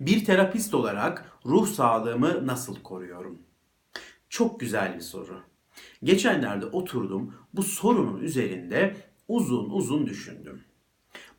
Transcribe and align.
Bir 0.00 0.24
terapist 0.24 0.74
olarak 0.74 1.38
ruh 1.46 1.66
sağlığımı 1.66 2.46
nasıl 2.46 2.82
koruyorum? 2.82 3.42
Çok 4.28 4.60
güzel 4.60 4.94
bir 4.94 5.00
soru. 5.00 5.40
Geçenlerde 6.02 6.66
oturdum 6.66 7.34
bu 7.54 7.62
sorunun 7.62 8.20
üzerinde 8.20 8.96
uzun 9.28 9.70
uzun 9.70 10.06
düşündüm. 10.06 10.64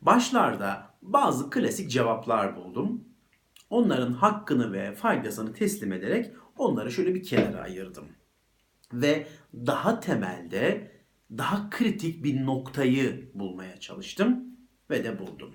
Başlarda 0.02 0.94
bazı 1.02 1.50
klasik 1.50 1.90
cevaplar 1.90 2.56
buldum. 2.56 3.04
Onların 3.70 4.12
hakkını 4.12 4.72
ve 4.72 4.94
faydasını 4.94 5.52
teslim 5.52 5.92
ederek 5.92 6.30
onları 6.58 6.92
şöyle 6.92 7.14
bir 7.14 7.22
kenara 7.22 7.62
ayırdım. 7.62 8.04
Ve 8.92 9.26
daha 9.54 10.00
temelde 10.00 10.92
daha 11.30 11.70
kritik 11.70 12.24
bir 12.24 12.46
noktayı 12.46 13.30
bulmaya 13.34 13.80
çalıştım 13.80 14.44
ve 14.90 15.04
de 15.04 15.18
buldum. 15.18 15.54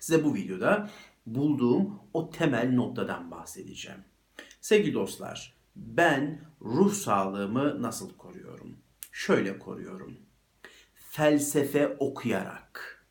Size 0.00 0.24
bu 0.24 0.34
videoda 0.34 0.90
bulduğum 1.34 2.00
o 2.12 2.30
temel 2.30 2.72
noktadan 2.72 3.30
bahsedeceğim. 3.30 4.04
Sevgili 4.60 4.94
dostlar, 4.94 5.54
ben 5.76 6.40
ruh 6.62 6.92
sağlığımı 6.92 7.82
nasıl 7.82 8.16
koruyorum? 8.16 8.76
Şöyle 9.12 9.58
koruyorum. 9.58 10.16
Felsefe 10.94 11.96
okuyarak. 11.98 13.06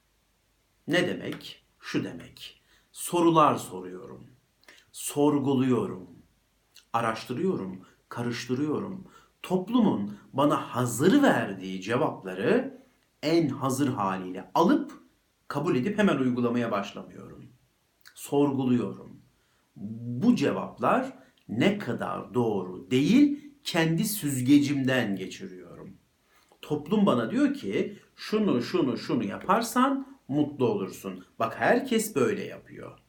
Ne 0.88 1.08
demek? 1.08 1.66
Şu 1.80 2.04
demek. 2.04 2.62
Sorular 2.92 3.56
soruyorum. 3.56 4.28
Sorguluyorum. 4.92 6.08
Araştırıyorum, 6.94 7.82
karıştırıyorum. 8.10 9.08
Toplumun 9.42 10.18
bana 10.34 10.56
hazır 10.76 11.22
verdiği 11.22 11.82
cevapları 11.82 12.84
en 13.24 13.50
hazır 13.50 13.88
haliyle 13.88 14.52
alıp 14.54 14.94
kabul 15.48 15.76
edip 15.76 15.98
hemen 15.98 16.18
uygulamaya 16.18 16.72
başlamıyorum. 16.72 17.47
Sorguluyorum. 18.30 19.22
Bu 19.76 20.36
cevaplar 20.36 21.14
ne 21.50 21.78
kadar 21.78 22.34
doğru 22.34 22.92
değil 22.92 23.52
kendi 23.64 24.06
süzgecimden 24.06 25.16
geçiriyorum. 25.16 25.98
Toplum 26.62 27.06
bana 27.06 27.32
diyor 27.32 27.54
ki 27.54 27.98
şunu 28.16 28.62
şunu 28.62 28.98
şunu 28.98 29.24
yaparsan 29.24 30.20
mutlu 30.28 30.68
olursun. 30.68 31.26
Bak 31.40 31.56
herkes 31.60 32.16
böyle 32.16 32.44
yapıyor. 32.44 33.00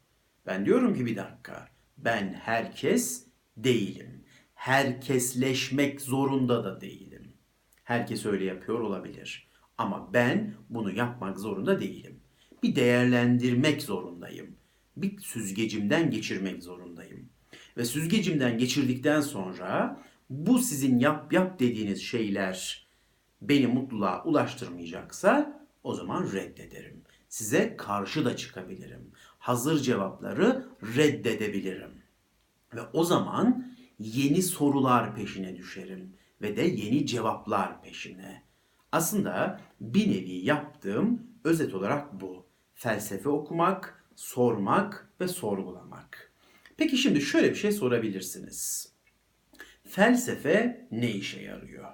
Ben 0.47 0.67
diyorum 0.67 0.95
ki 0.95 1.07
bir 1.07 1.17
dakika. 1.17 1.69
Ben 1.97 2.33
herkes 2.33 3.27
değilim. 3.57 4.25
Herkesleşmek 4.55 6.01
zorunda 6.01 6.65
da 6.65 6.81
değilim. 6.81 7.33
Herkes 7.85 8.27
öyle 8.27 8.45
yapıyor 8.45 8.81
olabilir. 8.81 9.49
Ama 9.79 10.13
ben 10.13 10.55
bunu 10.69 10.93
yapmak 10.93 11.39
zorunda 11.39 11.81
değilim. 11.81 12.21
Bir 12.63 12.77
değerlendirmek 12.77 13.83
zorundayım. 13.83 14.58
Bir 15.03 15.21
süzgecimden 15.21 16.11
geçirmek 16.11 16.63
zorundayım. 16.63 17.29
Ve 17.77 17.85
süzgecimden 17.85 18.59
geçirdikten 18.59 19.21
sonra 19.21 20.03
bu 20.31 20.59
sizin 20.59 20.99
yap 20.99 21.33
yap 21.33 21.61
dediğiniz 21.61 22.03
şeyler 22.03 22.87
beni 23.43 23.67
mutluluğa 23.67 24.25
ulaştırmayacaksa 24.25 25.61
o 25.83 25.95
zaman 25.95 26.33
reddederim. 26.33 27.03
Size 27.29 27.77
karşı 27.77 28.25
da 28.25 28.37
çıkabilirim. 28.37 29.11
Hazır 29.39 29.83
cevapları 29.83 30.69
reddedebilirim. 30.97 32.03
Ve 32.75 32.81
o 32.93 33.05
zaman 33.05 33.75
yeni 33.99 34.43
sorular 34.43 35.15
peşine 35.15 35.57
düşerim 35.57 36.13
ve 36.43 36.57
de 36.57 36.63
yeni 36.63 37.07
cevaplar 37.07 37.83
peşine. 37.83 38.43
Aslında 38.93 39.61
bir 39.81 40.09
nevi 40.09 40.31
yaptığım 40.31 41.23
özet 41.45 41.75
olarak 41.75 42.21
bu. 42.21 42.47
Felsefe 42.75 43.29
okumak, 43.29 43.98
sormak 44.19 45.09
ve 45.21 45.29
sorgulamak. 45.29 46.33
Peki 46.77 46.97
şimdi 46.97 47.21
şöyle 47.21 47.51
bir 47.51 47.55
şey 47.55 47.73
sorabilirsiniz. 47.73 48.93
Felsefe 49.85 50.89
ne 50.91 51.11
işe 51.11 51.41
yarıyor? 51.41 51.93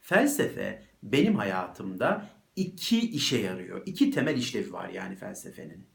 Felsefe 0.00 0.82
benim 1.02 1.34
hayatımda 1.34 2.30
iki 2.56 3.10
işe 3.10 3.38
yarıyor. 3.38 3.82
İki 3.86 4.10
temel 4.10 4.36
işlevi 4.36 4.72
var 4.72 4.88
yani 4.88 5.16
felsefenin. 5.16 5.86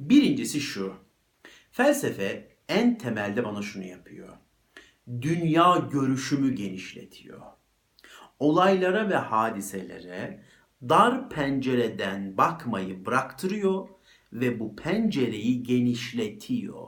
Birincisi 0.00 0.60
şu. 0.60 0.94
Felsefe 1.72 2.48
en 2.68 2.98
temelde 2.98 3.44
bana 3.44 3.62
şunu 3.62 3.84
yapıyor. 3.84 4.36
Dünya 5.22 5.88
görüşümü 5.92 6.54
genişletiyor. 6.54 7.40
Olaylara 8.38 9.08
ve 9.08 9.16
hadiselere 9.16 10.44
dar 10.82 11.30
pencereden 11.30 12.36
bakmayı 12.36 13.06
bıraktırıyor 13.06 13.88
ve 14.32 14.60
bu 14.60 14.76
pencereyi 14.76 15.62
genişletiyor, 15.62 16.86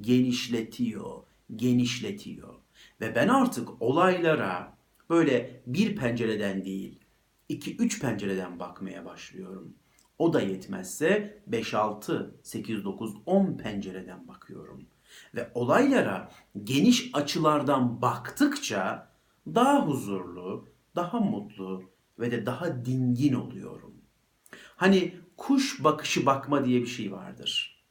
genişletiyor, 0.00 1.22
genişletiyor. 1.56 2.54
Ve 3.00 3.14
ben 3.14 3.28
artık 3.28 3.82
olaylara 3.82 4.76
böyle 5.10 5.62
bir 5.66 5.96
pencereden 5.96 6.64
değil, 6.64 7.00
iki 7.48 7.76
üç 7.76 8.00
pencereden 8.00 8.58
bakmaya 8.58 9.04
başlıyorum. 9.04 9.74
O 10.18 10.32
da 10.32 10.40
yetmezse 10.40 11.42
5, 11.46 11.74
6, 11.74 12.34
8, 12.42 12.84
9, 12.84 13.14
10 13.26 13.56
pencereden 13.56 14.28
bakıyorum. 14.28 14.86
Ve 15.34 15.50
olaylara 15.54 16.30
geniş 16.64 17.10
açılardan 17.12 18.02
baktıkça 18.02 19.12
daha 19.46 19.86
huzurlu, 19.86 20.68
daha 20.96 21.20
mutlu 21.20 21.90
ve 22.18 22.30
de 22.30 22.46
daha 22.46 22.84
dingin 22.84 23.34
oluyorum. 23.34 23.94
Hani 24.76 25.14
kuş 25.42 25.84
bakışı 25.84 26.26
bakma 26.26 26.64
diye 26.64 26.80
bir 26.80 26.86
şey 26.86 27.12
vardır. 27.12 27.82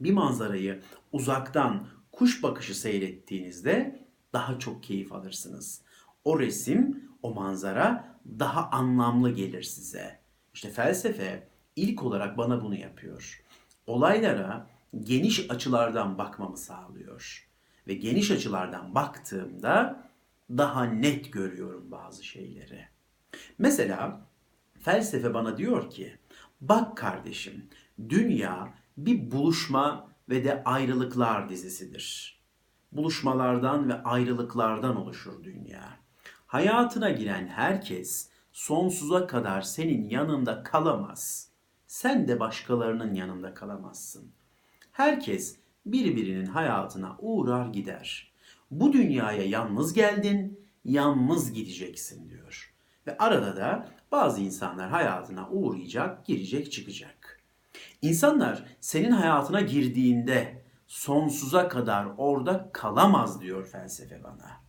Bir 0.00 0.12
manzarayı 0.12 0.82
uzaktan 1.12 1.86
kuş 2.12 2.42
bakışı 2.42 2.80
seyrettiğinizde 2.80 4.06
daha 4.32 4.58
çok 4.58 4.82
keyif 4.82 5.12
alırsınız. 5.12 5.82
O 6.24 6.40
resim, 6.40 7.10
o 7.22 7.34
manzara 7.34 8.18
daha 8.38 8.70
anlamlı 8.70 9.30
gelir 9.30 9.62
size. 9.62 10.20
İşte 10.54 10.70
felsefe 10.70 11.48
ilk 11.76 12.02
olarak 12.02 12.38
bana 12.38 12.62
bunu 12.62 12.74
yapıyor. 12.74 13.42
Olaylara 13.86 14.66
geniş 15.00 15.50
açılardan 15.50 16.18
bakmamı 16.18 16.56
sağlıyor. 16.56 17.48
Ve 17.86 17.94
geniş 17.94 18.30
açılardan 18.30 18.94
baktığımda 18.94 20.08
daha 20.50 20.84
net 20.84 21.32
görüyorum 21.32 21.90
bazı 21.90 22.24
şeyleri. 22.24 22.88
Mesela 23.58 24.20
felsefe 24.80 25.34
bana 25.34 25.56
diyor 25.56 25.90
ki 25.90 26.20
bak 26.60 26.96
kardeşim 26.96 27.68
dünya 28.08 28.74
bir 28.96 29.30
buluşma 29.30 30.08
ve 30.28 30.44
de 30.44 30.64
ayrılıklar 30.64 31.48
dizisidir. 31.48 32.40
Buluşmalardan 32.92 33.88
ve 33.88 34.02
ayrılıklardan 34.02 34.96
oluşur 34.96 35.44
dünya. 35.44 35.98
Hayatına 36.46 37.10
giren 37.10 37.46
herkes 37.46 38.30
sonsuza 38.52 39.26
kadar 39.26 39.62
senin 39.62 40.08
yanında 40.08 40.62
kalamaz. 40.62 41.50
Sen 41.86 42.28
de 42.28 42.40
başkalarının 42.40 43.14
yanında 43.14 43.54
kalamazsın. 43.54 44.32
Herkes 44.92 45.56
birbirinin 45.86 46.46
hayatına 46.46 47.16
uğrar 47.18 47.66
gider. 47.66 48.32
Bu 48.70 48.92
dünyaya 48.92 49.44
yalnız 49.44 49.92
geldin, 49.92 50.60
yalnız 50.84 51.52
gideceksin 51.52 52.28
diyor. 52.28 52.74
Ve 53.06 53.18
arada 53.18 53.56
da 53.56 53.88
bazı 54.12 54.40
insanlar 54.40 54.90
hayatına 54.90 55.50
uğrayacak, 55.50 56.26
girecek, 56.26 56.72
çıkacak. 56.72 57.40
İnsanlar 58.02 58.64
senin 58.80 59.10
hayatına 59.10 59.60
girdiğinde 59.60 60.64
sonsuza 60.86 61.68
kadar 61.68 62.06
orada 62.18 62.70
kalamaz 62.72 63.40
diyor 63.40 63.66
felsefe 63.66 64.24
bana. 64.24 64.60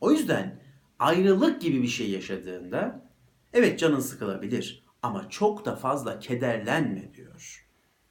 O 0.00 0.10
yüzden 0.12 0.60
ayrılık 0.98 1.60
gibi 1.60 1.82
bir 1.82 1.88
şey 1.88 2.10
yaşadığında 2.10 3.10
evet 3.52 3.78
canın 3.78 4.00
sıkılabilir 4.00 4.84
ama 5.02 5.28
çok 5.28 5.64
da 5.64 5.76
fazla 5.76 6.18
kederlenme 6.18 7.14
diyor. 7.14 7.66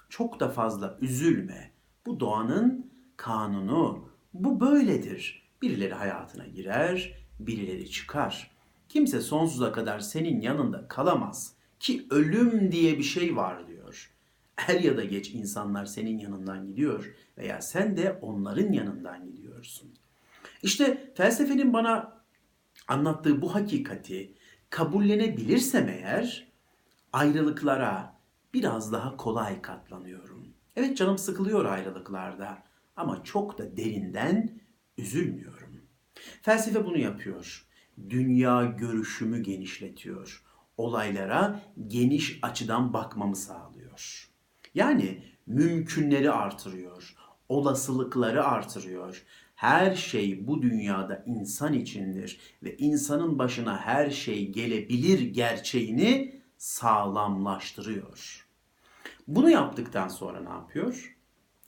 Çok 0.09 0.40
da 0.40 0.50
fazla 0.50 0.97
üzülme. 1.02 1.72
Bu 2.06 2.19
doğanın 2.19 2.91
kanunu. 3.18 4.09
Bu 4.34 4.59
böyledir. 4.59 5.49
Birileri 5.61 5.93
hayatına 5.93 6.47
girer, 6.47 7.26
birileri 7.40 7.91
çıkar. 7.91 8.52
Kimse 8.90 9.22
sonsuza 9.22 9.72
kadar 9.72 10.00
senin 10.00 10.41
yanında 10.41 10.88
kalamaz 10.88 11.53
ki 11.80 12.08
ölüm 12.09 12.72
diye 12.72 12.97
bir 12.97 13.03
şey 13.03 13.36
var 13.36 13.68
diyor. 13.68 14.12
Er 14.68 14.80
ya 14.80 14.97
da 14.97 15.03
geç 15.03 15.30
insanlar 15.30 15.86
senin 15.86 16.20
yanından 16.20 16.68
gidiyor 16.68 17.16
veya 17.38 17.62
sen 17.62 17.97
de 17.97 18.20
onların 18.22 18.74
yanından 18.74 19.26
gidiyorsun. 19.26 19.90
İşte 20.64 21.14
felsefenin 21.16 21.74
bana 21.74 22.24
anlattığı 22.88 23.41
bu 23.41 23.56
hakikati 23.56 24.34
kabullenebilirsem 24.70 25.90
eğer 25.90 26.47
ayrılıklara 27.14 28.20
biraz 28.53 28.94
daha 28.94 29.18
kolay 29.18 29.62
katlanıyorum. 29.62 30.47
Evet 30.76 30.97
canım 30.97 31.18
sıkılıyor 31.18 31.66
ayrılıklarda 31.66 32.64
ama 32.96 33.24
çok 33.24 33.58
da 33.58 33.78
derinden 33.78 34.59
üzülmüyorum. 34.97 35.82
Felsefe 36.41 36.86
bunu 36.86 36.97
yapıyor. 36.97 37.68
Dünya 38.09 38.66
görüşümü 38.66 39.43
genişletiyor. 39.43 40.43
Olaylara 40.78 41.61
geniş 41.87 42.40
açıdan 42.41 42.93
bakmamı 42.93 43.35
sağlıyor. 43.35 44.29
Yani 44.73 45.23
mümkünleri 45.47 46.31
artırıyor. 46.31 47.16
olasılıkları 47.49 48.46
artırıyor. 48.46 49.23
Her 49.55 49.96
şey 49.96 50.47
bu 50.47 50.61
dünyada 50.61 51.23
insan 51.25 51.73
içindir 51.73 52.40
ve 52.63 52.78
insanın 52.78 53.40
başına 53.40 53.78
her 53.78 54.09
şey 54.09 54.52
gelebilir 54.52 55.19
gerçeğini 55.19 56.41
sağlamlaştırıyor. 56.57 58.47
Bunu 59.28 59.49
yaptıktan 59.49 60.07
sonra 60.07 60.40
ne 60.40 60.49
yapıyor? 60.49 61.17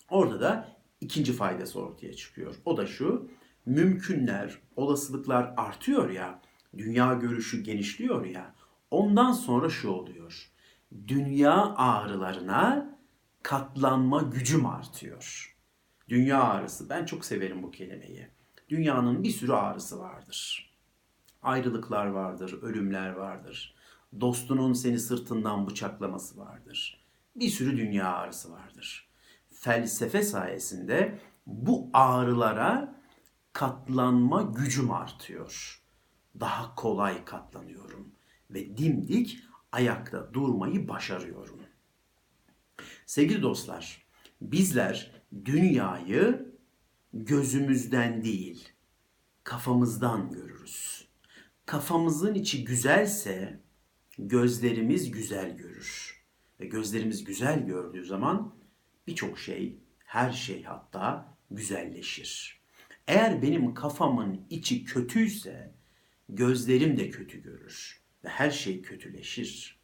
Orada 0.10 0.42
da 0.42 0.78
ikinci 1.02 1.34
faydası 1.34 1.80
ortaya 1.80 2.14
çıkıyor. 2.14 2.56
O 2.66 2.78
da 2.78 2.88
şu, 2.88 3.30
mümkünler, 3.66 4.58
olasılıklar 4.76 5.54
artıyor 5.58 6.10
ya, 6.10 6.42
dünya 6.78 7.14
görüşü 7.14 7.64
genişliyor 7.64 8.26
ya, 8.26 8.56
ondan 8.92 9.32
sonra 9.32 9.70
şu 9.70 9.90
oluyor. 9.90 10.52
Dünya 11.08 11.76
ağrılarına 11.76 12.98
katlanma 13.44 14.22
gücüm 14.22 14.66
artıyor. 14.66 15.56
Dünya 16.10 16.44
ağrısı, 16.44 16.90
ben 16.90 17.06
çok 17.06 17.26
severim 17.26 17.64
bu 17.64 17.72
kelimeyi. 17.72 18.28
Dünyanın 18.70 19.24
bir 19.24 19.30
sürü 19.30 19.54
ağrısı 19.54 20.00
vardır. 20.00 20.72
Ayrılıklar 21.42 22.06
vardır, 22.06 22.60
ölümler 22.62 23.10
vardır. 23.10 23.76
Dostunun 24.22 24.74
seni 24.74 25.00
sırtından 25.00 25.68
bıçaklaması 25.68 26.38
vardır. 26.38 27.06
Bir 27.36 27.50
sürü 27.50 27.78
dünya 27.78 28.16
ağrısı 28.16 28.52
vardır. 28.52 29.10
Felsefe 29.52 30.24
sayesinde 30.24 31.20
bu 31.46 31.90
ağrılara 31.94 33.01
katlanma 33.54 34.42
gücüm 34.42 34.92
artıyor. 34.92 35.82
Daha 36.40 36.76
kolay 36.76 37.26
katlanıyorum 37.26 38.16
ve 38.50 38.78
dimdik 38.78 39.40
ayakta 39.72 40.34
durmayı 40.34 40.88
başarıyorum. 40.88 41.60
Sevgili 43.06 43.42
dostlar, 43.42 44.06
bizler 44.42 45.22
dünyayı 45.46 46.56
gözümüzden 47.14 48.24
değil, 48.24 48.70
kafamızdan 49.44 50.32
görürüz. 50.32 51.08
Kafamızın 51.66 52.34
içi 52.34 52.64
güzelse 52.64 53.60
gözlerimiz 54.18 55.12
güzel 55.12 55.58
görür. 55.58 56.22
Ve 56.60 56.66
gözlerimiz 56.66 57.24
güzel 57.24 57.66
gördüğü 57.66 58.06
zaman 58.06 58.56
birçok 59.08 59.40
şey, 59.40 59.80
her 60.00 60.32
şey 60.32 60.64
hatta 60.64 61.38
güzelleşir. 61.52 62.61
Eğer 63.08 63.42
benim 63.42 63.74
kafamın 63.74 64.42
içi 64.50 64.84
kötüyse 64.84 65.72
gözlerim 66.30 66.98
de 66.98 67.10
kötü 67.10 67.44
görür 67.44 68.02
ve 68.24 68.30
her 68.30 68.52
şey 68.52 68.82
kötüleşir. 68.82 69.80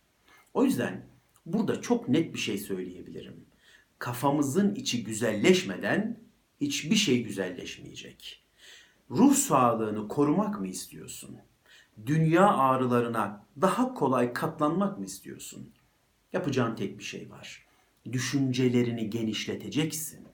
O 0.53 0.63
yüzden 0.63 1.05
burada 1.45 1.81
çok 1.81 2.09
net 2.09 2.33
bir 2.33 2.39
şey 2.39 2.57
söyleyebilirim. 2.57 3.45
Kafamızın 3.99 4.75
içi 4.75 5.03
güzelleşmeden 5.03 6.19
hiçbir 6.61 6.95
şey 6.95 7.23
güzelleşmeyecek. 7.23 8.43
Ruh 9.11 9.33
sağlığını 9.33 10.07
korumak 10.07 10.59
mı 10.59 10.67
istiyorsun? 10.67 11.37
Dünya 12.05 12.47
ağrılarına 12.47 13.45
daha 13.61 13.93
kolay 13.93 14.33
katlanmak 14.33 14.99
mı 14.99 15.05
istiyorsun? 15.05 15.73
Yapacağın 16.33 16.75
tek 16.75 16.99
bir 16.99 17.03
şey 17.03 17.29
var. 17.29 17.65
Düşüncelerini 18.11 19.09
genişleteceksin. 19.09 20.27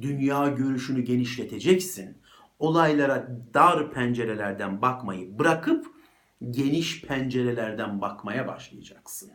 Dünya 0.00 0.48
görüşünü 0.48 1.02
genişleteceksin. 1.02 2.18
Olaylara 2.58 3.28
dar 3.54 3.92
pencerelerden 3.92 4.82
bakmayı 4.82 5.38
bırakıp 5.38 5.86
geniş 6.50 7.02
pencerelerden 7.02 8.00
bakmaya 8.00 8.46
başlayacaksın. 8.46 9.30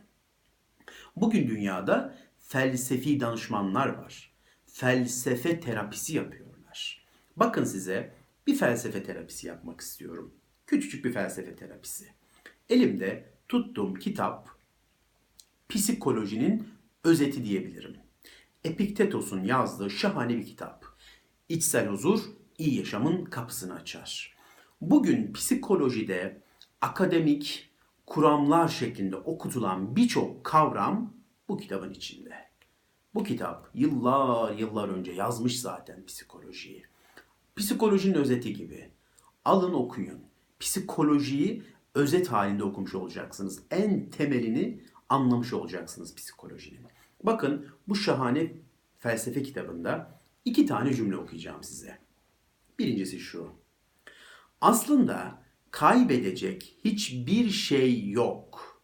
Bugün 1.16 1.48
dünyada 1.48 2.16
felsefi 2.38 3.20
danışmanlar 3.20 3.88
var. 3.88 4.32
Felsefe 4.66 5.60
terapisi 5.60 6.16
yapıyorlar. 6.16 7.06
Bakın 7.36 7.64
size 7.64 8.14
bir 8.46 8.56
felsefe 8.56 9.02
terapisi 9.02 9.46
yapmak 9.46 9.80
istiyorum. 9.80 10.34
Küçücük 10.66 11.04
bir 11.04 11.12
felsefe 11.12 11.56
terapisi. 11.56 12.08
Elimde 12.68 13.32
tuttuğum 13.48 13.94
kitap 13.94 14.48
psikolojinin 15.68 16.68
özeti 17.04 17.44
diyebilirim. 17.44 18.01
Epiktetos'un 18.64 19.44
yazdığı 19.44 19.90
şahane 19.90 20.36
bir 20.36 20.46
kitap. 20.46 20.86
İçsel 21.48 21.88
huzur 21.88 22.20
iyi 22.58 22.78
yaşamın 22.78 23.24
kapısını 23.24 23.74
açar. 23.74 24.36
Bugün 24.80 25.32
psikolojide 25.32 26.42
akademik 26.80 27.70
kuramlar 28.06 28.68
şeklinde 28.68 29.16
okutulan 29.16 29.96
birçok 29.96 30.44
kavram 30.44 31.14
bu 31.48 31.56
kitabın 31.56 31.90
içinde. 31.90 32.34
Bu 33.14 33.24
kitap 33.24 33.70
yıllar 33.74 34.54
yıllar 34.54 34.88
önce 34.88 35.12
yazmış 35.12 35.60
zaten 35.60 36.06
psikolojiyi. 36.06 36.82
Psikolojinin 37.56 38.14
özeti 38.14 38.54
gibi. 38.54 38.90
Alın 39.44 39.74
okuyun. 39.74 40.20
Psikolojiyi 40.60 41.62
özet 41.94 42.28
halinde 42.28 42.64
okumuş 42.64 42.94
olacaksınız. 42.94 43.62
En 43.70 44.10
temelini 44.10 44.80
anlamış 45.08 45.52
olacaksınız 45.52 46.14
psikolojinin. 46.14 46.92
Bakın 47.22 47.66
bu 47.88 47.96
şahane 47.96 48.52
felsefe 48.98 49.42
kitabında 49.42 50.20
iki 50.44 50.66
tane 50.66 50.94
cümle 50.94 51.16
okuyacağım 51.16 51.62
size. 51.62 51.98
Birincisi 52.78 53.20
şu. 53.20 53.50
Aslında 54.60 55.42
kaybedecek 55.70 56.76
hiçbir 56.84 57.50
şey 57.50 58.10
yok. 58.10 58.82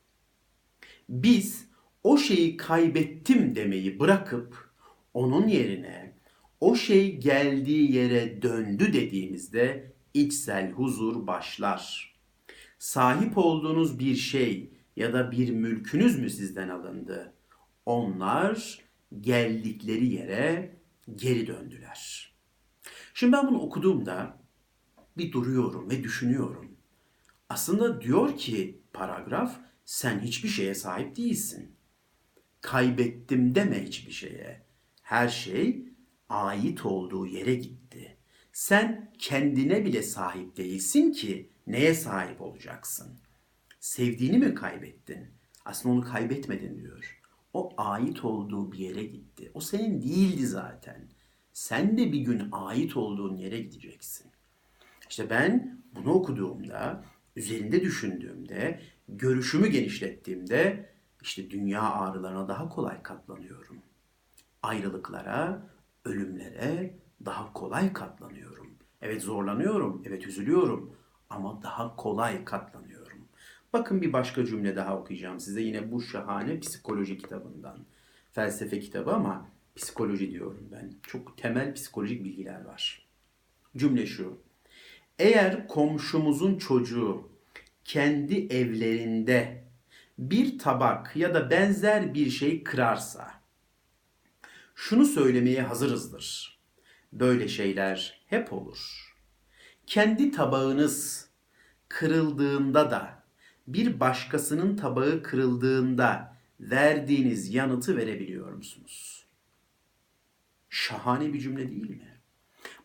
Biz 1.08 1.68
o 2.04 2.18
şeyi 2.18 2.56
kaybettim 2.56 3.54
demeyi 3.54 4.00
bırakıp 4.00 4.70
onun 5.14 5.48
yerine 5.48 6.14
o 6.60 6.76
şey 6.76 7.16
geldiği 7.16 7.92
yere 7.92 8.42
döndü 8.42 8.92
dediğimizde 8.92 9.92
içsel 10.14 10.70
huzur 10.70 11.26
başlar. 11.26 12.14
Sahip 12.78 13.38
olduğunuz 13.38 13.98
bir 13.98 14.14
şey 14.16 14.70
ya 14.96 15.12
da 15.12 15.30
bir 15.30 15.50
mülkünüz 15.50 16.18
mü 16.18 16.30
sizden 16.30 16.68
alındı? 16.68 17.32
Onlar 17.88 18.78
geldikleri 19.20 20.06
yere 20.06 20.76
geri 21.16 21.46
döndüler. 21.46 22.32
Şimdi 23.14 23.32
ben 23.32 23.48
bunu 23.48 23.60
okuduğumda 23.60 24.38
bir 25.16 25.32
duruyorum 25.32 25.90
ve 25.90 26.04
düşünüyorum. 26.04 26.76
Aslında 27.48 28.00
diyor 28.00 28.36
ki 28.36 28.82
paragraf 28.92 29.60
sen 29.84 30.20
hiçbir 30.20 30.48
şeye 30.48 30.74
sahip 30.74 31.16
değilsin. 31.16 31.76
Kaybettim 32.60 33.54
deme 33.54 33.84
hiçbir 33.84 34.12
şeye. 34.12 34.62
Her 35.02 35.28
şey 35.28 35.88
ait 36.28 36.86
olduğu 36.86 37.26
yere 37.26 37.54
gitti. 37.54 38.16
Sen 38.52 39.12
kendine 39.18 39.84
bile 39.84 40.02
sahip 40.02 40.56
değilsin 40.56 41.12
ki 41.12 41.50
neye 41.66 41.94
sahip 41.94 42.40
olacaksın? 42.40 43.18
Sevdiğini 43.80 44.38
mi 44.38 44.54
kaybettin? 44.54 45.26
Aslında 45.64 45.94
onu 45.94 46.04
kaybetmedin 46.04 46.78
diyor. 46.78 47.17
O 47.52 47.72
ait 47.76 48.24
olduğu 48.24 48.72
bir 48.72 48.78
yere 48.78 49.02
gitti. 49.02 49.50
O 49.54 49.60
senin 49.60 50.02
değildi 50.02 50.46
zaten. 50.46 51.08
Sen 51.52 51.98
de 51.98 52.12
bir 52.12 52.20
gün 52.20 52.48
ait 52.52 52.96
olduğun 52.96 53.36
yere 53.36 53.60
gideceksin. 53.60 54.30
İşte 55.10 55.30
ben 55.30 55.82
bunu 55.94 56.12
okuduğumda, 56.12 57.04
üzerinde 57.36 57.80
düşündüğümde, 57.80 58.80
görüşümü 59.08 59.68
genişlettiğimde 59.68 60.90
işte 61.22 61.50
dünya 61.50 61.82
ağrılarına 61.82 62.48
daha 62.48 62.68
kolay 62.68 63.02
katlanıyorum. 63.02 63.76
Ayrılıklara, 64.62 65.70
ölümlere 66.04 66.98
daha 67.24 67.52
kolay 67.52 67.92
katlanıyorum. 67.92 68.70
Evet 69.02 69.22
zorlanıyorum, 69.22 70.02
evet 70.06 70.26
üzülüyorum 70.26 70.92
ama 71.30 71.62
daha 71.62 71.96
kolay 71.96 72.44
katlanıyorum. 72.44 72.97
Bakın 73.72 74.02
bir 74.02 74.12
başka 74.12 74.44
cümle 74.44 74.76
daha 74.76 74.98
okuyacağım 74.98 75.40
size 75.40 75.62
yine 75.62 75.92
bu 75.92 76.02
şahane 76.02 76.60
psikoloji 76.60 77.18
kitabından. 77.18 77.86
Felsefe 78.32 78.80
kitabı 78.80 79.12
ama 79.12 79.48
psikoloji 79.76 80.30
diyorum 80.30 80.68
ben. 80.72 80.92
Çok 81.02 81.38
temel 81.38 81.74
psikolojik 81.74 82.24
bilgiler 82.24 82.64
var. 82.64 83.08
Cümle 83.76 84.06
şu. 84.06 84.38
Eğer 85.18 85.68
komşumuzun 85.68 86.58
çocuğu 86.58 87.28
kendi 87.84 88.46
evlerinde 88.46 89.64
bir 90.18 90.58
tabak 90.58 91.16
ya 91.16 91.34
da 91.34 91.50
benzer 91.50 92.14
bir 92.14 92.30
şey 92.30 92.64
kırarsa 92.64 93.42
şunu 94.74 95.04
söylemeye 95.04 95.62
hazırızdır. 95.62 96.58
Böyle 97.12 97.48
şeyler 97.48 98.20
hep 98.26 98.52
olur. 98.52 99.14
Kendi 99.86 100.30
tabağınız 100.30 101.28
kırıldığında 101.88 102.90
da 102.90 103.17
bir 103.68 104.00
başkasının 104.00 104.76
tabağı 104.76 105.22
kırıldığında 105.22 106.36
verdiğiniz 106.60 107.54
yanıtı 107.54 107.96
verebiliyor 107.96 108.52
musunuz? 108.52 109.26
Şahane 110.70 111.32
bir 111.32 111.40
cümle 111.40 111.68
değil 111.68 111.90
mi? 111.90 112.20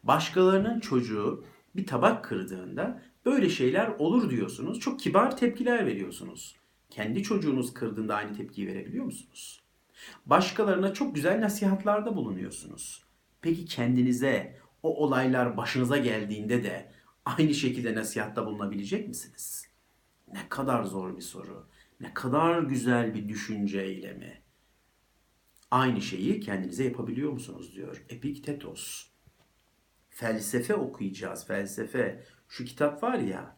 Başkalarının 0.03 0.79
çocuğu 0.79 1.45
bir 1.75 1.87
tabak 1.87 2.23
kırdığında 2.23 3.01
böyle 3.25 3.49
şeyler 3.49 3.87
olur 3.87 4.29
diyorsunuz. 4.29 4.79
Çok 4.79 4.99
kibar 4.99 5.37
tepkiler 5.37 5.85
veriyorsunuz. 5.85 6.55
Kendi 6.89 7.23
çocuğunuz 7.23 7.73
kırdığında 7.73 8.15
aynı 8.15 8.37
tepkiyi 8.37 8.67
verebiliyor 8.67 9.05
musunuz? 9.05 9.61
Başkalarına 10.25 10.93
çok 10.93 11.15
güzel 11.15 11.41
nasihatlarda 11.41 12.15
bulunuyorsunuz. 12.15 13.03
Peki 13.41 13.65
kendinize 13.65 14.57
o 14.83 15.03
olaylar 15.03 15.57
başınıza 15.57 15.97
geldiğinde 15.97 16.63
de 16.63 16.91
aynı 17.25 17.53
şekilde 17.53 17.95
nasihatta 17.95 18.45
bulunabilecek 18.45 19.07
misiniz? 19.07 19.72
Kadar 20.53 20.83
zor 20.83 21.17
bir 21.17 21.21
soru. 21.21 21.67
Ne 21.99 22.13
kadar 22.13 22.61
güzel 22.61 23.13
bir 23.13 23.29
düşünce 23.29 23.81
eylemi. 23.81 24.41
Aynı 25.71 26.01
şeyi 26.01 26.39
kendinize 26.39 26.83
yapabiliyor 26.83 27.31
musunuz 27.31 27.75
diyor 27.75 28.03
Epiktetos. 28.09 29.07
Felsefe 30.09 30.75
okuyacağız, 30.75 31.47
felsefe. 31.47 32.23
Şu 32.47 32.65
kitap 32.65 33.03
var 33.03 33.17
ya, 33.19 33.57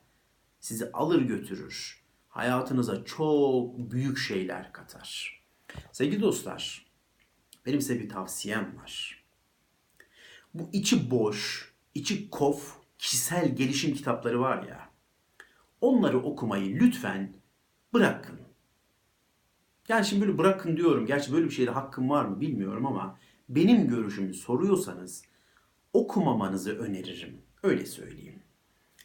sizi 0.60 0.92
alır 0.92 1.22
götürür. 1.22 2.04
Hayatınıza 2.30 3.06
çok 3.06 3.78
büyük 3.78 4.18
şeyler 4.18 4.74
katar. 4.74 5.42
Sevgili 5.92 6.22
dostlar, 6.22 6.86
benim 7.66 7.82
size 7.82 8.00
bir 8.00 8.10
tavsiyem 8.10 8.78
var. 8.78 9.24
Bu 10.54 10.70
içi 10.74 11.12
boş, 11.12 11.74
içi 11.96 12.30
kof, 12.30 12.78
kişisel 12.98 13.56
gelişim 13.56 13.94
kitapları 13.94 14.40
var 14.40 14.64
ya. 14.64 14.95
Onları 15.86 16.24
okumayı 16.24 16.80
lütfen 16.80 17.34
bırakın. 17.94 18.40
Yani 19.88 20.06
şimdi 20.06 20.22
böyle 20.22 20.38
bırakın 20.38 20.78
diyorum. 20.78 21.06
Gerçi 21.06 21.34
böyle 21.34 21.46
bir 21.46 21.52
şeyde 21.52 21.72
hakkım 21.72 22.10
var 22.10 22.26
mı 22.26 22.42
bilmiyorum 22.42 22.86
ama 22.86 23.20
benim 23.50 23.88
görüşümü 23.88 24.34
soruyorsanız 24.34 25.24
okumamanızı 25.94 26.78
öneririm. 26.78 27.42
Öyle 27.64 27.86
söyleyeyim. 27.86 28.44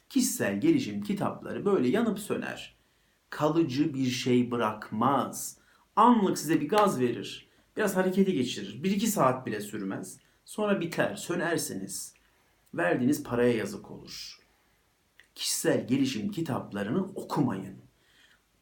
Kişisel 0.09 0.61
gelişim 0.61 1.01
kitapları 1.01 1.65
böyle 1.65 1.87
yanıp 1.87 2.19
söner. 2.19 2.77
Kalıcı 3.29 3.93
bir 3.93 4.09
şey 4.09 4.51
bırakmaz. 4.51 5.57
Anlık 5.95 6.37
size 6.37 6.61
bir 6.61 6.69
gaz 6.69 6.99
verir. 6.99 7.49
Biraz 7.77 7.95
harekete 7.95 8.31
geçirir. 8.31 8.83
Bir 8.83 8.91
iki 8.91 9.07
saat 9.07 9.45
bile 9.45 9.61
sürmez. 9.61 10.19
Sonra 10.45 10.81
biter, 10.81 11.15
sönersiniz. 11.15 12.13
Verdiğiniz 12.73 13.23
paraya 13.23 13.53
yazık 13.53 13.91
olur. 13.91 14.40
Kişisel 15.35 15.87
gelişim 15.87 16.31
kitaplarını 16.31 17.03
okumayın. 17.03 17.77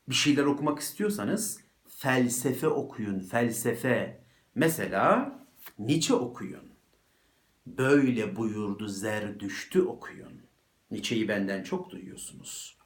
Bir 0.09 0.15
şeyler 0.15 0.43
okumak 0.43 0.79
istiyorsanız 0.79 1.59
felsefe 1.87 2.67
okuyun, 2.67 3.19
felsefe. 3.19 4.23
Mesela 4.55 5.39
Nietzsche 5.79 6.13
okuyun. 6.13 6.69
Böyle 7.67 8.35
buyurdu 8.35 8.87
Zerdüşt'ü 8.87 9.81
okuyun. 9.81 10.41
Nietzsche'yi 10.91 11.27
benden 11.27 11.63
çok 11.63 11.89
duyuyorsunuz. 11.89 12.77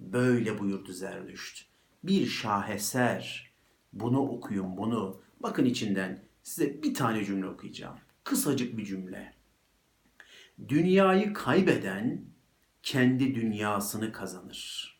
Böyle 0.00 0.58
buyurdu 0.58 0.92
Zerdüşt. 0.92 1.66
Bir 2.04 2.26
şaheser. 2.26 3.50
Bunu 3.92 4.20
okuyun 4.20 4.76
bunu. 4.76 5.20
Bakın 5.40 5.64
içinden 5.64 6.24
size 6.42 6.82
bir 6.82 6.94
tane 6.94 7.24
cümle 7.24 7.46
okuyacağım. 7.46 7.96
Kısacık 8.24 8.78
bir 8.78 8.84
cümle. 8.84 9.34
Dünyayı 10.68 11.32
kaybeden 11.32 12.24
kendi 12.82 13.34
dünyasını 13.34 14.12
kazanır. 14.12 14.96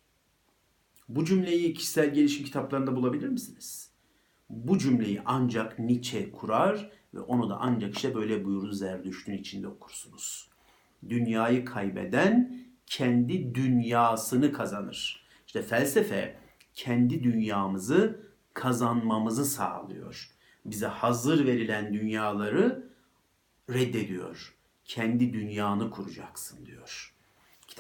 Bu 1.09 1.25
cümleyi 1.25 1.75
kişisel 1.75 2.15
gelişim 2.15 2.45
kitaplarında 2.45 2.97
bulabilir 2.97 3.29
misiniz? 3.29 3.91
Bu 4.51 4.79
cümleyi 4.79 5.23
ancak 5.25 5.79
Nietzsche 5.79 6.33
kurar 6.33 6.91
ve 7.15 7.21
onu 7.21 7.51
da 7.51 7.59
ancak 7.61 7.95
işte 7.95 8.15
böyle 8.15 8.45
buyurdu 8.45 8.73
Zerdüşt'ün 8.73 9.33
içinde 9.33 9.69
okursunuz. 9.69 10.51
Dünyayı 11.09 11.65
kaybeden 11.65 12.61
kendi 12.87 13.55
dünyasını 13.55 14.53
kazanır. 14.53 15.27
İşte 15.47 15.63
felsefe 15.63 16.39
kendi 16.75 17.23
dünyamızı 17.23 18.31
kazanmamızı 18.55 19.45
sağlıyor. 19.45 20.31
Bize 20.65 20.87
hazır 20.87 21.47
verilen 21.47 21.95
dünyaları 21.95 22.91
reddediyor. 23.71 24.55
Kendi 24.85 25.33
dünyanı 25.33 25.91
kuracaksın 25.91 26.67
diyor. 26.67 27.15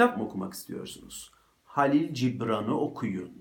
Kitap 0.01 0.17
mı 0.17 0.25
okumak 0.25 0.53
istiyorsunuz? 0.53 1.31
Halil 1.65 2.15
Cibran'ı 2.15 2.81
okuyun. 2.81 3.33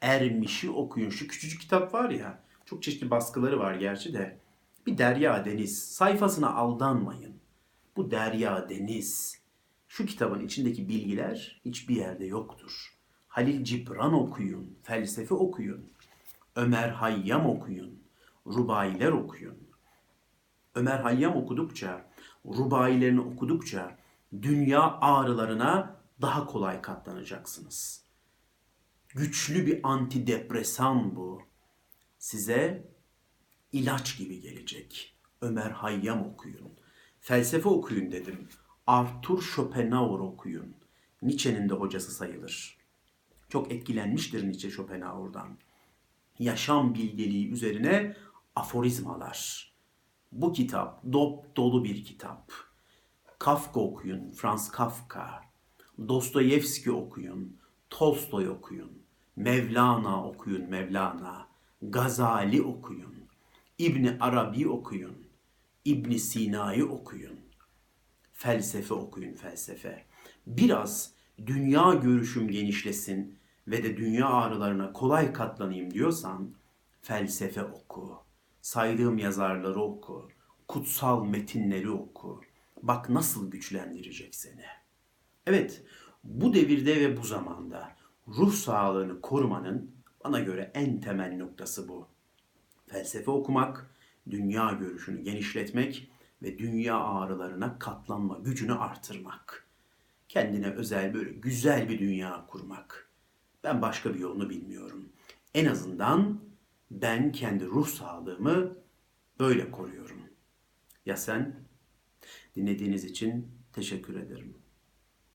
Ermiş'i 0.00 0.70
okuyun. 0.70 1.10
Şu 1.10 1.28
küçücük 1.28 1.60
kitap 1.60 1.94
var 1.94 2.10
ya, 2.10 2.42
çok 2.64 2.82
çeşitli 2.82 3.10
baskıları 3.10 3.58
var 3.58 3.74
gerçi 3.74 4.14
de. 4.14 4.38
Bir 4.86 4.98
derya 4.98 5.44
deniz. 5.44 5.92
Sayfasına 5.92 6.54
aldanmayın. 6.54 7.40
Bu 7.96 8.10
derya 8.10 8.68
deniz. 8.68 9.42
Şu 9.88 10.06
kitabın 10.06 10.40
içindeki 10.40 10.88
bilgiler 10.88 11.60
hiçbir 11.64 11.96
yerde 11.96 12.26
yoktur. 12.26 12.98
Halil 13.28 13.64
Cibran 13.64 14.12
okuyun, 14.12 14.78
felsefe 14.82 15.34
okuyun. 15.34 15.92
Ömer 16.56 16.88
Hayyam 16.88 17.46
okuyun, 17.46 18.02
rubayiler 18.46 19.12
okuyun. 19.12 19.58
Ömer 20.74 20.98
Hayyam 20.98 21.36
okudukça, 21.36 22.10
rubayilerini 22.44 23.20
okudukça 23.20 23.97
dünya 24.32 24.82
ağrılarına 25.00 25.96
daha 26.20 26.46
kolay 26.46 26.82
katlanacaksınız. 26.82 28.04
Güçlü 29.08 29.66
bir 29.66 29.80
antidepresan 29.82 31.16
bu. 31.16 31.42
Size 32.18 32.88
ilaç 33.72 34.18
gibi 34.18 34.40
gelecek. 34.40 35.14
Ömer 35.40 35.70
Hayyam 35.70 36.26
okuyun. 36.26 36.72
Felsefe 37.20 37.68
okuyun 37.68 38.12
dedim. 38.12 38.48
Arthur 38.86 39.42
Schopenhauer 39.42 40.18
okuyun. 40.18 40.74
Nietzsche'nin 41.22 41.68
de 41.68 41.74
hocası 41.74 42.12
sayılır. 42.12 42.78
Çok 43.48 43.72
etkilenmiştir 43.72 44.46
Nietzsche 44.46 44.70
Schopenhauer'dan. 44.70 45.58
Yaşam 46.38 46.94
bilgeliği 46.94 47.50
üzerine 47.50 48.16
aforizmalar. 48.56 49.72
Bu 50.32 50.52
kitap 50.52 51.12
dop 51.12 51.56
dolu 51.56 51.84
bir 51.84 52.04
kitap. 52.04 52.67
Kafka 53.38 53.80
okuyun, 53.80 54.30
Franz 54.30 54.70
Kafka. 54.70 55.40
Dostoyevski 56.08 56.92
okuyun, 56.92 57.56
Tolstoy 57.90 58.48
okuyun. 58.48 59.02
Mevlana 59.36 60.24
okuyun, 60.24 60.70
Mevlana. 60.70 61.48
Gazali 61.82 62.62
okuyun. 62.62 63.14
İbni 63.78 64.16
Arabi 64.20 64.68
okuyun. 64.68 65.26
İbni 65.84 66.18
Sina'yı 66.18 66.86
okuyun. 66.86 67.40
Felsefe 68.32 68.94
okuyun, 68.94 69.34
felsefe. 69.34 70.04
Biraz 70.46 71.12
dünya 71.46 71.94
görüşüm 71.94 72.48
genişlesin 72.48 73.38
ve 73.68 73.82
de 73.82 73.96
dünya 73.96 74.26
ağrılarına 74.26 74.92
kolay 74.92 75.32
katlanayım 75.32 75.94
diyorsan 75.94 76.54
felsefe 77.02 77.64
oku. 77.64 78.22
Saydığım 78.60 79.18
yazarları 79.18 79.80
oku. 79.80 80.28
Kutsal 80.68 81.24
metinleri 81.24 81.90
oku. 81.90 82.40
Bak 82.82 83.08
nasıl 83.08 83.50
güçlendirecek 83.50 84.34
seni. 84.34 84.64
Evet, 85.46 85.82
bu 86.24 86.54
devirde 86.54 87.00
ve 87.00 87.16
bu 87.16 87.22
zamanda 87.22 87.96
ruh 88.28 88.52
sağlığını 88.52 89.20
korumanın 89.20 89.90
bana 90.24 90.40
göre 90.40 90.70
en 90.74 91.00
temel 91.00 91.36
noktası 91.36 91.88
bu. 91.88 92.06
Felsefe 92.86 93.30
okumak, 93.30 93.90
dünya 94.30 94.72
görüşünü 94.72 95.22
genişletmek 95.22 96.10
ve 96.42 96.58
dünya 96.58 96.98
ağrılarına 96.98 97.78
katlanma 97.78 98.38
gücünü 98.38 98.74
artırmak. 98.74 99.66
Kendine 100.28 100.70
özel 100.70 101.14
böyle 101.14 101.30
güzel 101.30 101.88
bir 101.88 101.98
dünya 101.98 102.46
kurmak. 102.46 103.08
Ben 103.64 103.82
başka 103.82 104.14
bir 104.14 104.18
yolunu 104.18 104.50
bilmiyorum. 104.50 105.08
En 105.54 105.66
azından 105.66 106.40
ben 106.90 107.32
kendi 107.32 107.66
ruh 107.66 107.86
sağlığımı 107.86 108.76
böyle 109.40 109.70
koruyorum. 109.70 110.18
Ya 111.06 111.16
sen? 111.16 111.67
Dinlediğiniz 112.58 113.04
için 113.04 113.46
teşekkür 113.72 114.14
ederim. 114.16 114.57